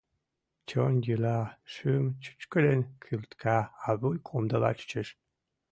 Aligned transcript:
Чон 0.67 0.93
йӱла, 1.05 1.39
шӱм 1.73 2.05
чӱчкыдын 2.23 2.81
кӱлтка, 3.03 3.57
а 3.87 3.89
вуй 3.99 4.17
комдыла 4.27 4.71
чучеш. 4.77 5.07